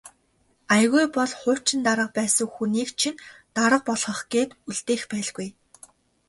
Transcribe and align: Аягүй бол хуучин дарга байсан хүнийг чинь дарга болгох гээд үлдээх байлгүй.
Аягүй 0.73 1.05
бол 1.15 1.31
хуучин 1.41 1.79
дарга 1.87 2.07
байсан 2.17 2.47
хүнийг 2.55 2.89
чинь 2.99 3.21
дарга 3.57 3.79
болгох 3.87 4.19
гээд 4.31 4.49
үлдээх 4.69 5.03
байлгүй. 5.11 5.47